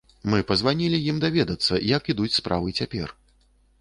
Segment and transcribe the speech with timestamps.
[0.33, 3.07] Мы пазванілі ім даведацца, як ідуць справы цяпер.